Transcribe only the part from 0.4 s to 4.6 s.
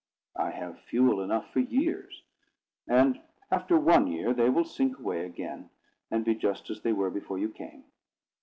have fuel enough for years; and after one year they